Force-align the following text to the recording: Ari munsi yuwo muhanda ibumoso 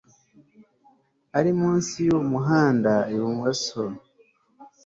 Ari 1.37 1.51
munsi 1.59 1.93
yuwo 2.05 2.21
muhanda 2.31 2.93
ibumoso 3.15 3.81